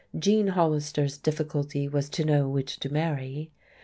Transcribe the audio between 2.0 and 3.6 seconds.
to know which to marry.